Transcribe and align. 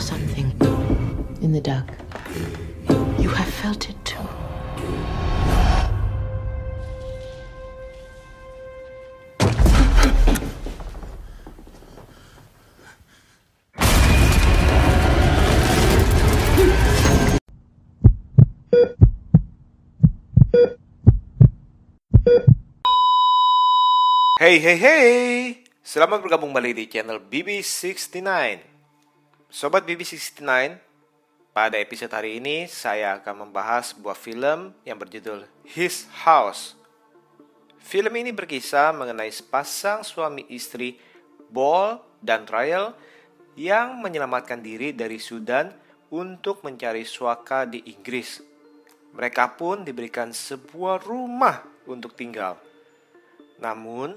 something 0.00 0.52
in 1.40 1.52
the 1.52 1.60
dark. 1.60 1.90
You 3.18 3.28
have 3.30 3.48
felt 3.48 3.88
it 3.90 3.96
too. 4.04 4.18
Hey 24.38 24.62
hey 24.62 24.78
hey, 24.78 25.66
selamat 25.82 26.22
bergabung 26.22 26.54
kembali 26.54 26.70
di 26.70 26.86
channel 26.86 27.18
BB69 27.26 28.77
Sobat 29.48 29.88
BB69, 29.88 30.44
pada 31.56 31.80
episode 31.80 32.12
hari 32.12 32.36
ini 32.36 32.68
saya 32.68 33.16
akan 33.16 33.48
membahas 33.48 33.96
sebuah 33.96 34.12
film 34.12 34.76
yang 34.84 35.00
berjudul 35.00 35.48
His 35.64 36.04
House. 36.20 36.76
Film 37.80 38.12
ini 38.20 38.28
berkisah 38.28 38.92
mengenai 38.92 39.32
sepasang 39.32 40.04
suami 40.04 40.44
istri 40.52 41.00
Ball 41.48 41.96
dan 42.20 42.44
Ryle 42.44 42.92
yang 43.56 43.96
menyelamatkan 44.04 44.60
diri 44.60 44.92
dari 44.92 45.16
Sudan 45.16 45.72
untuk 46.12 46.60
mencari 46.60 47.08
suaka 47.08 47.64
di 47.64 47.88
Inggris. 47.88 48.44
Mereka 49.16 49.56
pun 49.56 49.80
diberikan 49.80 50.28
sebuah 50.28 51.08
rumah 51.08 51.64
untuk 51.88 52.12
tinggal. 52.12 52.60
Namun, 53.64 54.12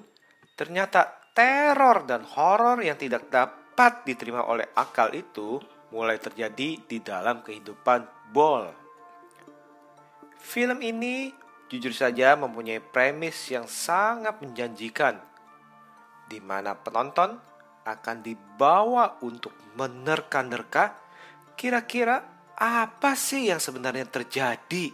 ternyata 0.60 1.08
teror 1.32 2.04
dan 2.04 2.28
horor 2.28 2.84
yang 2.84 3.00
tidak 3.00 3.32
dapat 3.32 3.61
diterima 4.06 4.46
oleh 4.46 4.70
akal 4.78 5.10
itu 5.16 5.58
mulai 5.90 6.22
terjadi 6.22 6.78
di 6.86 6.98
dalam 7.02 7.42
kehidupan 7.42 8.06
Ball. 8.30 8.70
Film 10.38 10.80
ini 10.86 11.34
jujur 11.72 11.92
saja 11.96 12.38
mempunyai 12.38 12.84
premis 12.84 13.38
yang 13.50 13.66
sangat 13.66 14.38
menjanjikan, 14.44 15.18
di 16.30 16.38
mana 16.44 16.78
penonton 16.78 17.38
akan 17.82 18.18
dibawa 18.22 19.18
untuk 19.26 19.56
menerka-nerka 19.74 20.94
kira-kira 21.58 22.22
apa 22.62 23.18
sih 23.18 23.50
yang 23.50 23.58
sebenarnya 23.58 24.06
terjadi 24.06 24.94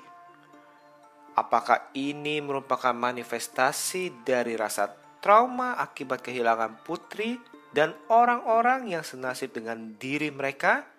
Apakah 1.38 1.94
ini 1.94 2.42
merupakan 2.42 2.98
manifestasi 2.98 4.26
dari 4.26 4.58
rasa 4.58 4.90
trauma 5.22 5.78
akibat 5.78 6.26
kehilangan 6.26 6.82
putri 6.82 7.38
dan 7.78 7.94
orang-orang 8.09 8.89
yang 8.89 9.06
senasib 9.06 9.53
dengan 9.53 9.94
diri 10.02 10.33
mereka 10.33 10.89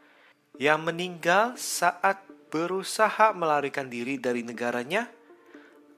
yang 0.62 0.86
meninggal 0.86 1.58
saat 1.58 2.22
berusaha 2.54 3.34
melarikan 3.34 3.90
diri 3.90 4.14
dari 4.14 4.46
negaranya? 4.46 5.10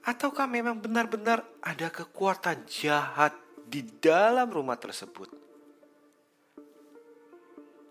Ataukah 0.01 0.49
memang 0.49 0.81
benar-benar 0.81 1.45
ada 1.61 1.93
kekuatan 1.93 2.65
jahat 2.65 3.37
di 3.69 3.85
dalam 4.01 4.49
rumah 4.49 4.81
tersebut? 4.81 5.29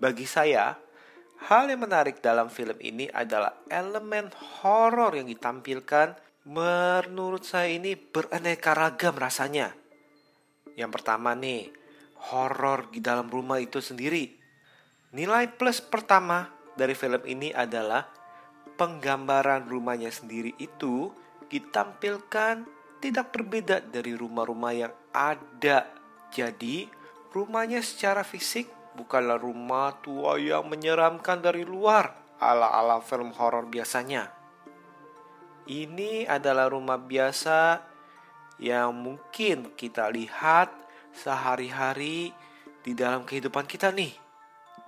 Bagi 0.02 0.27
saya, 0.27 0.75
hal 1.47 1.70
yang 1.70 1.86
menarik 1.86 2.19
dalam 2.19 2.50
film 2.50 2.75
ini 2.82 3.06
adalah 3.14 3.54
elemen 3.70 4.34
horor 4.34 5.14
yang 5.14 5.30
ditampilkan 5.30 6.19
Menurut 6.41 7.44
saya 7.44 7.69
ini 7.69 7.92
beraneka 8.00 8.72
ragam 8.72 9.12
rasanya. 9.12 9.76
Yang 10.72 10.91
pertama 10.97 11.36
nih, 11.36 11.69
horor 12.28 12.92
di 12.92 13.00
dalam 13.00 13.31
rumah 13.32 13.56
itu 13.56 13.81
sendiri. 13.81 14.28
Nilai 15.16 15.48
plus 15.56 15.81
pertama 15.81 16.53
dari 16.76 16.92
film 16.92 17.25
ini 17.25 17.50
adalah 17.54 18.06
penggambaran 18.76 19.66
rumahnya 19.66 20.12
sendiri 20.12 20.54
itu 20.60 21.10
ditampilkan 21.48 22.69
tidak 23.00 23.32
berbeda 23.32 23.80
dari 23.80 24.12
rumah-rumah 24.12 24.72
yang 24.76 24.94
ada. 25.10 25.88
Jadi, 26.30 26.86
rumahnya 27.32 27.82
secara 27.82 28.22
fisik 28.22 28.70
bukanlah 28.94 29.41
rumah 29.41 29.98
tua 29.98 30.38
yang 30.38 30.69
menyeramkan 30.69 31.42
dari 31.42 31.66
luar 31.66 32.14
ala-ala 32.38 33.03
film 33.03 33.34
horor 33.34 33.66
biasanya 33.66 34.41
ini 35.70 36.26
adalah 36.26 36.66
rumah 36.66 36.98
biasa 36.98 37.78
yang 38.59 38.91
mungkin 38.91 39.70
kita 39.78 40.10
lihat 40.10 40.75
sehari-hari 41.15 42.32
di 42.81 42.93
dalam 42.97 43.26
kehidupan 43.26 43.69
kita 43.69 43.93
nih. 43.93 44.12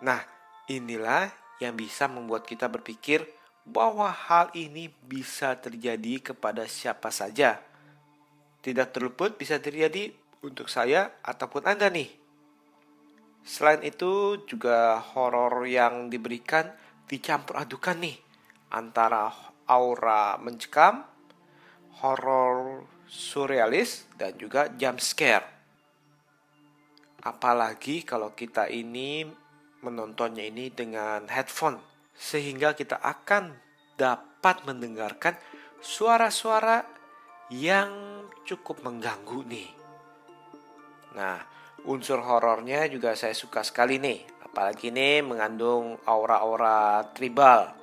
Nah, 0.02 0.22
inilah 0.66 1.30
yang 1.62 1.76
bisa 1.78 2.10
membuat 2.10 2.48
kita 2.48 2.66
berpikir 2.66 3.22
bahwa 3.62 4.10
hal 4.10 4.50
ini 4.58 4.90
bisa 5.06 5.54
terjadi 5.54 6.34
kepada 6.34 6.66
siapa 6.66 7.14
saja. 7.14 7.62
Tidak 8.62 8.88
terluput 8.90 9.38
bisa 9.38 9.62
terjadi 9.62 10.10
untuk 10.42 10.66
saya 10.66 11.14
ataupun 11.22 11.66
Anda 11.70 11.86
nih. 11.86 12.10
Selain 13.42 13.82
itu 13.82 14.42
juga 14.46 15.02
horor 15.02 15.66
yang 15.66 16.10
diberikan 16.10 16.70
dicampur 17.10 17.58
adukan 17.58 17.98
nih 17.98 18.16
antara 18.70 19.30
aura 19.66 20.38
mencekam, 20.38 21.02
horror 22.02 22.86
surrealis, 23.10 24.08
dan 24.16 24.32
juga 24.40 24.70
jump 24.78 25.02
scare. 25.02 25.51
Apalagi 27.22 28.02
kalau 28.02 28.34
kita 28.34 28.66
ini 28.66 29.22
menontonnya 29.82 30.42
ini 30.42 30.70
dengan 30.74 31.26
headphone, 31.30 31.78
sehingga 32.18 32.74
kita 32.74 32.98
akan 32.98 33.54
dapat 33.94 34.66
mendengarkan 34.66 35.38
suara-suara 35.78 36.82
yang 37.50 38.22
cukup 38.42 38.82
mengganggu 38.82 39.38
nih. 39.46 39.70
Nah, 41.14 41.38
unsur 41.86 42.22
horornya 42.22 42.90
juga 42.90 43.14
saya 43.14 43.34
suka 43.34 43.62
sekali 43.62 44.02
nih, 44.02 44.22
apalagi 44.42 44.90
nih 44.90 45.22
mengandung 45.22 45.98
aura-aura 46.06 47.06
tribal 47.14 47.74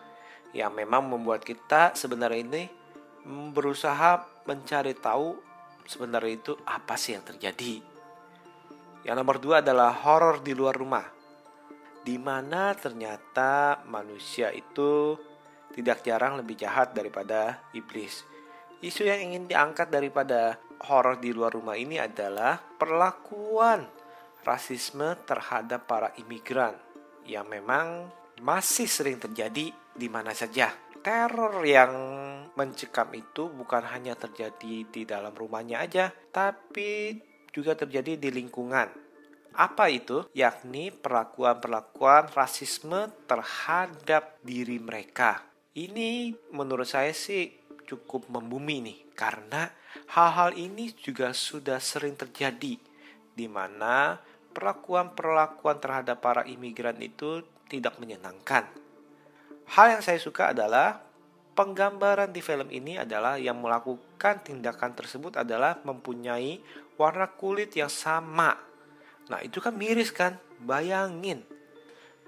yang 0.51 0.73
memang 0.73 1.05
membuat 1.05 1.45
kita 1.45 1.93
sebenarnya 1.93 2.41
ini 2.41 2.63
berusaha 3.53 4.25
mencari 4.49 4.97
tahu 4.97 5.37
sebenarnya 5.85 6.33
itu 6.33 6.53
apa 6.65 6.97
sih 6.97 7.13
yang 7.13 7.23
terjadi. 7.23 7.98
Yang 9.03 9.15
nomor 9.15 9.37
dua 9.39 9.55
adalah 9.63 9.95
horor 10.03 10.43
di 10.43 10.51
luar 10.51 10.75
rumah, 10.75 11.07
di 12.03 12.19
mana 12.19 12.75
ternyata 12.75 13.83
manusia 13.87 14.51
itu 14.51 15.15
tidak 15.71 16.03
jarang 16.03 16.35
lebih 16.39 16.59
jahat 16.59 16.91
daripada 16.91 17.63
iblis. 17.71 18.25
Isu 18.79 19.07
yang 19.07 19.31
ingin 19.31 19.47
diangkat 19.47 19.91
daripada 19.91 20.55
horor 20.87 21.19
di 21.19 21.35
luar 21.35 21.51
rumah 21.51 21.75
ini 21.75 21.99
adalah 21.99 22.59
perlakuan 22.59 23.83
rasisme 24.47 25.19
terhadap 25.27 25.83
para 25.83 26.15
imigran 26.15 26.75
yang 27.27 27.43
memang 27.45 28.07
masih 28.39 28.87
sering 28.87 29.19
terjadi 29.19 29.71
di 29.75 30.07
mana 30.07 30.31
saja. 30.31 30.71
Teror 30.99 31.63
yang 31.63 31.93
mencekam 32.55 33.07
itu 33.15 33.47
bukan 33.51 33.83
hanya 33.87 34.19
terjadi 34.19 34.83
di 34.87 35.01
dalam 35.07 35.31
rumahnya 35.31 35.83
aja, 35.83 36.11
tapi 36.31 37.15
juga 37.53 37.77
terjadi 37.77 38.15
di 38.15 38.29
lingkungan. 38.29 38.89
Apa 39.53 39.89
itu? 39.91 40.29
Yakni 40.31 40.93
perlakuan-perlakuan 40.93 42.31
rasisme 42.31 43.11
terhadap 43.25 44.37
diri 44.45 44.77
mereka. 44.79 45.43
Ini 45.75 46.33
menurut 46.53 46.87
saya 46.87 47.11
sih 47.11 47.49
cukup 47.89 48.29
membumi 48.29 48.85
nih, 48.85 48.99
karena 49.17 49.73
hal-hal 50.13 50.53
ini 50.53 50.93
juga 50.93 51.33
sudah 51.33 51.81
sering 51.81 52.13
terjadi 52.13 52.77
di 53.33 53.47
mana 53.49 54.21
perlakuan-perlakuan 54.53 55.81
terhadap 55.81 56.21
para 56.21 56.43
imigran 56.45 56.99
itu 57.01 57.41
tidak 57.65 57.97
menyenangkan. 57.97 58.69
Hal 59.69 59.97
yang 59.97 60.03
saya 60.05 60.17
suka 60.17 60.53
adalah 60.53 61.08
penggambaran 61.59 62.31
di 62.31 62.39
film 62.39 62.71
ini 62.71 62.95
adalah 62.95 63.35
yang 63.35 63.59
melakukan 63.59 64.39
tindakan 64.47 64.95
tersebut 64.95 65.43
adalah 65.43 65.83
mempunyai 65.83 66.63
warna 66.95 67.27
kulit 67.35 67.75
yang 67.75 67.91
sama. 67.91 68.55
Nah, 69.27 69.43
itu 69.43 69.59
kan 69.59 69.75
miris 69.75 70.15
kan? 70.15 70.39
Bayangin. 70.63 71.43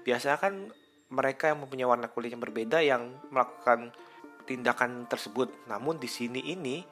Biasanya 0.04 0.36
kan 0.36 0.68
mereka 1.08 1.48
yang 1.48 1.64
mempunyai 1.64 1.88
warna 1.88 2.12
kulit 2.12 2.28
yang 2.28 2.44
berbeda 2.44 2.84
yang 2.84 3.08
melakukan 3.32 3.96
tindakan 4.44 5.08
tersebut. 5.08 5.48
Namun 5.64 5.96
di 5.96 6.12
sini 6.12 6.52
ini 6.52 6.84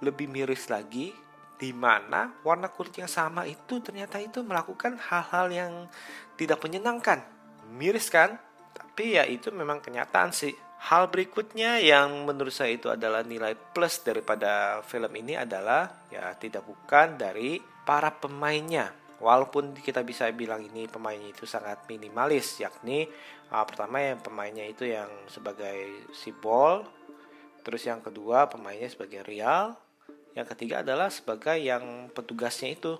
lebih 0.00 0.32
miris 0.32 0.72
lagi 0.72 1.12
di 1.60 1.76
mana 1.76 2.40
warna 2.40 2.72
kulit 2.72 3.04
yang 3.04 3.12
sama 3.12 3.44
itu 3.44 3.84
ternyata 3.84 4.16
itu 4.16 4.40
melakukan 4.40 4.96
hal-hal 4.96 5.52
yang 5.52 5.72
tidak 6.40 6.56
menyenangkan. 6.64 7.20
Miris 7.68 8.08
kan? 8.08 8.40
Tapi 8.72 9.20
ya 9.20 9.28
itu 9.28 9.52
memang 9.52 9.84
kenyataan 9.84 10.32
sih. 10.32 10.71
Hal 10.82 11.14
berikutnya 11.14 11.78
yang 11.78 12.26
menurut 12.26 12.50
saya 12.50 12.74
itu 12.74 12.90
adalah 12.90 13.22
nilai 13.22 13.54
plus 13.54 14.02
daripada 14.02 14.82
film 14.82 15.14
ini 15.14 15.38
adalah 15.38 15.86
ya 16.10 16.34
tidak 16.34 16.66
bukan 16.66 17.14
dari 17.14 17.62
para 17.86 18.10
pemainnya. 18.10 18.90
walaupun 19.22 19.70
kita 19.78 20.02
bisa 20.02 20.26
bilang 20.34 20.66
ini 20.66 20.90
pemainnya 20.90 21.30
itu 21.30 21.46
sangat 21.46 21.86
minimalis 21.86 22.58
yakni 22.58 23.06
uh, 23.54 23.62
pertama 23.62 24.02
yang 24.02 24.18
pemainnya 24.18 24.66
itu 24.66 24.90
yang 24.90 25.06
sebagai 25.30 26.10
si 26.10 26.34
ball 26.34 26.82
terus 27.62 27.86
yang 27.86 28.02
kedua 28.02 28.50
pemainnya 28.50 28.90
sebagai 28.90 29.22
real 29.22 29.78
yang 30.34 30.42
ketiga 30.50 30.82
adalah 30.82 31.06
sebagai 31.06 31.54
yang 31.54 32.10
petugasnya 32.10 32.74
itu 32.74 32.98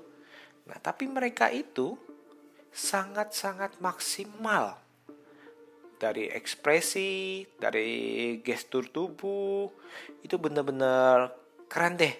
nah 0.62 0.78
tapi 0.78 1.10
mereka 1.10 1.50
itu 1.50 1.98
sangat-sangat 2.70 3.82
maksimal 3.82 4.78
dari 6.02 6.26
ekspresi, 6.26 7.46
dari 7.62 8.34
gestur 8.42 8.90
tubuh, 8.90 9.70
itu 10.26 10.34
benar-benar 10.34 11.30
keren 11.70 11.94
deh. 11.94 12.14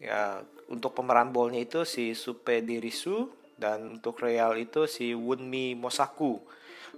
Ya, 0.00 0.40
untuk 0.72 0.96
pemeran 0.96 1.36
bolnya 1.36 1.60
itu 1.60 1.84
si 1.84 2.16
Supe 2.16 2.64
Dirisu 2.64 3.28
dan 3.60 4.00
untuk 4.00 4.24
Real 4.24 4.56
itu 4.56 4.88
si 4.88 5.12
Wunmi 5.12 5.76
Mosaku. 5.76 6.40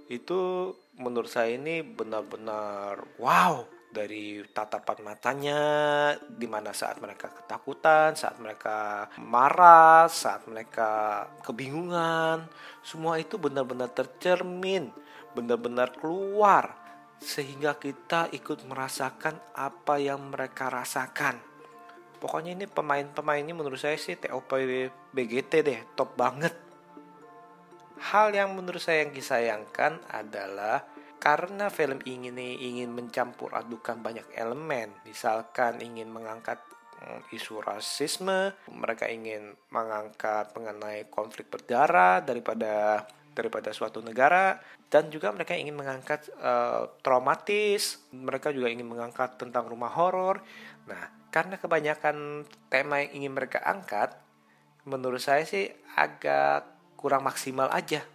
Itu 0.07 0.71
menurut 0.95 1.27
saya 1.27 1.59
ini 1.59 1.83
benar-benar 1.83 3.19
wow 3.19 3.67
dari 3.95 4.43
tatapan 4.51 5.07
matanya 5.07 5.61
di 6.27 6.47
mana 6.51 6.75
saat 6.75 6.99
mereka 6.99 7.31
ketakutan, 7.31 8.15
saat 8.15 8.35
mereka 8.43 9.07
marah, 9.23 10.11
saat 10.11 10.43
mereka 10.51 11.23
kebingungan, 11.47 12.43
semua 12.83 13.15
itu 13.15 13.39
benar-benar 13.39 13.95
tercermin, 13.95 14.91
benar-benar 15.35 15.93
keluar 15.99 16.85
sehingga 17.19 17.75
kita 17.75 18.31
ikut 18.31 18.67
merasakan 18.67 19.35
apa 19.55 19.99
yang 19.99 20.31
mereka 20.31 20.71
rasakan. 20.71 21.39
Pokoknya 22.19 22.55
ini 22.55 22.65
pemain-pemainnya 22.65 23.53
menurut 23.53 23.77
saya 23.77 23.99
sih 23.99 24.15
TOP 24.15 24.49
BGT 25.11 25.51
deh, 25.61 25.79
top 25.93 26.15
banget. 26.15 26.55
Hal 28.11 28.35
yang 28.35 28.55
menurut 28.55 28.81
saya 28.81 29.07
yang 29.07 29.13
disayangkan 29.15 30.03
adalah 30.11 30.83
karena 31.25 31.71
film 31.71 32.03
ini 32.05 32.59
ingin 32.59 32.91
mencampur 32.93 33.55
adukan 33.55 33.97
banyak 34.03 34.29
elemen, 34.35 34.93
misalkan 35.07 35.81
ingin 35.81 36.11
mengangkat 36.11 36.61
mm, 37.01 37.33
isu 37.33 37.63
rasisme, 37.63 38.53
mereka 38.69 39.09
ingin 39.09 39.55
mengangkat 39.71 40.53
mengenai 40.53 41.07
konflik 41.09 41.49
berdarah 41.49 42.21
daripada 42.21 43.05
daripada 43.35 43.75
suatu 43.75 43.99
negara 43.99 44.57
dan 44.87 45.11
juga 45.11 45.29
mereka 45.35 45.53
ingin 45.53 45.75
mengangkat 45.75 46.31
uh, 46.39 46.87
traumatis, 47.03 47.99
mereka 48.15 48.55
juga 48.55 48.71
ingin 48.71 48.87
mengangkat 48.87 49.35
tentang 49.35 49.67
rumah 49.67 49.91
horor. 49.91 50.39
Nah, 50.87 51.11
karena 51.29 51.59
kebanyakan 51.59 52.47
tema 52.71 53.03
yang 53.03 53.21
ingin 53.21 53.33
mereka 53.35 53.59
angkat, 53.61 54.15
menurut 54.87 55.19
saya 55.19 55.43
sih 55.43 55.67
agak 55.99 56.63
kurang 56.95 57.27
maksimal 57.27 57.67
aja. 57.75 58.07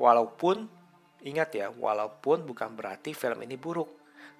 Walaupun 0.00 0.82
Ingat 1.22 1.54
ya, 1.54 1.70
walaupun 1.70 2.42
bukan 2.42 2.74
berarti 2.74 3.14
film 3.14 3.46
ini 3.46 3.54
buruk, 3.54 3.86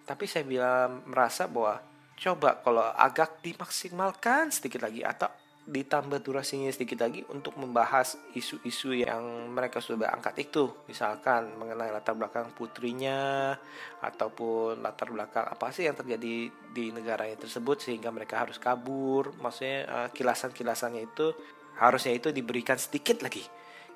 tapi 0.02 0.26
saya 0.26 0.42
bilang 0.42 1.06
merasa 1.06 1.46
bahwa 1.46 1.78
coba 2.18 2.58
kalau 2.58 2.82
agak 2.98 3.38
dimaksimalkan 3.38 4.50
sedikit 4.50 4.82
lagi 4.82 5.06
atau 5.06 5.30
ditambah 5.62 6.26
durasinya 6.26 6.66
sedikit 6.74 7.06
lagi 7.06 7.22
untuk 7.30 7.54
membahas 7.54 8.18
isu-isu 8.34 8.98
yang 8.98 9.22
mereka 9.54 9.78
sudah 9.78 10.10
angkat 10.10 10.50
itu. 10.50 10.66
Misalkan 10.90 11.54
mengenai 11.54 11.94
latar 11.94 12.18
belakang 12.18 12.50
putrinya 12.50 13.54
ataupun 14.02 14.82
latar 14.82 15.14
belakang 15.14 15.46
apa 15.46 15.70
sih 15.70 15.86
yang 15.86 15.94
terjadi 15.94 16.50
di 16.50 16.84
negaranya 16.90 17.38
tersebut 17.38 17.78
sehingga 17.78 18.10
mereka 18.10 18.42
harus 18.42 18.58
kabur. 18.58 19.30
Maksudnya 19.38 19.78
uh, 19.86 20.08
kilasan-kilasannya 20.10 21.02
itu 21.06 21.30
harusnya 21.78 22.18
itu 22.18 22.34
diberikan 22.34 22.74
sedikit 22.74 23.22
lagi. 23.22 23.46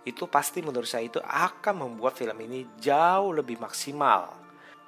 Itu 0.06 0.30
pasti 0.30 0.62
menurut 0.62 0.86
saya 0.86 1.10
itu 1.10 1.18
akan 1.18 1.82
membuat 1.82 2.14
film 2.14 2.38
ini 2.46 2.78
jauh 2.78 3.34
lebih 3.34 3.58
maksimal. 3.58 4.38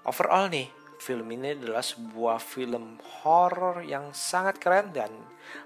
Overall 0.07 0.47
nih, 0.47 0.78
film 0.99 1.31
ini 1.31 1.55
adalah 1.55 1.83
sebuah 1.83 2.43
film 2.43 2.99
horor 3.23 3.87
yang 3.87 4.11
sangat 4.11 4.59
keren 4.59 4.91
dan 4.91 5.11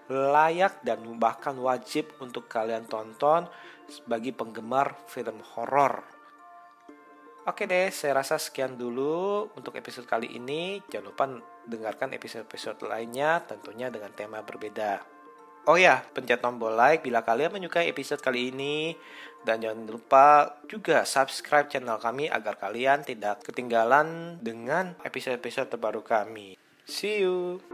layak 0.07 0.85
dan 0.85 1.03
bahkan 1.19 1.57
wajib 1.59 2.13
untuk 2.21 2.47
kalian 2.47 2.87
tonton 2.87 3.49
sebagai 3.89 4.37
penggemar 4.37 4.95
film 5.09 5.41
horor. 5.57 6.05
Oke 7.43 7.67
deh, 7.67 7.91
saya 7.91 8.23
rasa 8.23 8.39
sekian 8.39 8.79
dulu 8.79 9.51
untuk 9.59 9.75
episode 9.75 10.07
kali 10.07 10.39
ini. 10.39 10.79
Jangan 10.87 11.07
lupa 11.11 11.25
dengarkan 11.67 12.15
episode-episode 12.15 12.87
lainnya 12.87 13.43
tentunya 13.43 13.91
dengan 13.91 14.15
tema 14.15 14.47
berbeda. 14.47 15.22
Oh 15.63 15.79
ya, 15.79 16.03
pencet 16.11 16.43
tombol 16.43 16.75
like 16.75 17.07
bila 17.07 17.23
kalian 17.23 17.55
menyukai 17.55 17.87
episode 17.87 18.19
kali 18.19 18.51
ini. 18.51 18.99
Dan 19.43 19.63
jangan 19.63 19.87
lupa 19.91 20.27
juga 20.71 21.03
subscribe 21.03 21.67
channel 21.67 21.99
kami 21.99 22.31
agar 22.31 22.59
kalian 22.59 23.03
tidak 23.03 23.43
ketinggalan 23.43 24.39
dengan 24.39 24.95
episode-episode 25.03 25.71
terbaru 25.71 26.03
kami. 26.03 26.55
See 26.87 27.23
you! 27.23 27.72